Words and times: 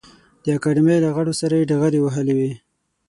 د 0.43 0.45
اکاډمۍ 0.57 0.97
له 1.05 1.09
غړو 1.15 1.33
سره 1.41 1.53
یې 1.59 1.67
ډغرې 1.69 1.99
وهلې 2.01 2.33
وې. 2.39 2.51